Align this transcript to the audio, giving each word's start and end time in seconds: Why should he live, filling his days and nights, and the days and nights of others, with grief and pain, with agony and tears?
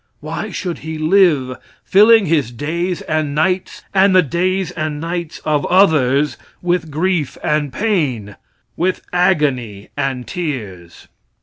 Why 0.19 0.49
should 0.49 0.79
he 0.79 0.97
live, 0.97 1.57
filling 1.83 2.25
his 2.25 2.49
days 2.51 3.03
and 3.03 3.35
nights, 3.35 3.83
and 3.93 4.15
the 4.15 4.23
days 4.23 4.71
and 4.71 4.99
nights 4.99 5.37
of 5.45 5.63
others, 5.67 6.37
with 6.59 6.89
grief 6.89 7.37
and 7.43 7.71
pain, 7.71 8.35
with 8.75 9.01
agony 9.13 9.89
and 9.95 10.25
tears? 10.27 11.07